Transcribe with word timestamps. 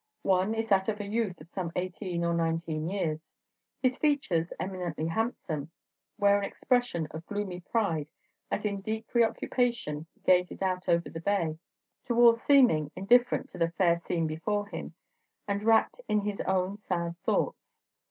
One 0.23 0.55
is 0.55 0.67
that 0.69 0.89
of 0.89 0.99
a 0.99 1.05
youth 1.05 1.39
of 1.41 1.51
some 1.51 1.71
eighteen 1.75 2.23
or 2.23 2.33
nineteen 2.33 2.87
years; 2.89 3.19
his 3.83 3.99
features, 3.99 4.51
eminently 4.59 5.05
handsome, 5.05 5.69
wear 6.17 6.39
an 6.39 6.43
expression 6.43 7.07
of 7.11 7.23
gloomy 7.27 7.59
pride 7.61 8.07
as 8.49 8.65
in 8.65 8.81
deep 8.81 9.05
preoccupation 9.07 10.07
he 10.15 10.21
gazes 10.21 10.59
out 10.63 10.89
over 10.89 11.07
the 11.07 11.19
bay; 11.21 11.59
to 12.07 12.15
all 12.15 12.35
seeming, 12.35 12.89
indifferent 12.95 13.49
to 13.51 13.59
the 13.59 13.69
fair 13.69 13.99
scene 13.99 14.25
before 14.25 14.65
him, 14.65 14.95
and 15.47 15.61
wrapped 15.61 16.01
in 16.07 16.21
his 16.21 16.41
own 16.47 16.77
sad 16.79 17.15
thoughts. 17.19 17.77